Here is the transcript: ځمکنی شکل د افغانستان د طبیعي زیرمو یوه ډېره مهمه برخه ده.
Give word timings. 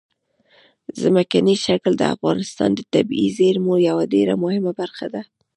ځمکنی 1.01 1.55
شکل 1.65 1.91
د 1.97 2.03
افغانستان 2.15 2.69
د 2.75 2.79
طبیعي 2.93 3.27
زیرمو 3.37 3.73
یوه 3.89 4.03
ډېره 4.13 4.33
مهمه 4.43 4.71
برخه 4.81 5.05
ده. 5.13 5.21